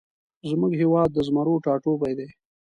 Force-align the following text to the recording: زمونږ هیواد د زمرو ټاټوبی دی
زمونږ 0.49 0.73
هیواد 0.81 1.09
د 1.13 1.17
زمرو 1.27 1.61
ټاټوبی 1.65 2.13
دی 2.19 2.27